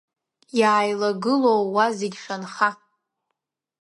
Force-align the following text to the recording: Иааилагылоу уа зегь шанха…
Иааилагылоу 0.59 1.63
уа 1.73 1.85
зегь 1.97 2.17
шанха… 2.23 2.69